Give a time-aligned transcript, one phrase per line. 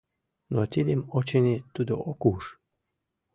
[0.53, 2.43] Но тидым, очыни, тудо ок уж.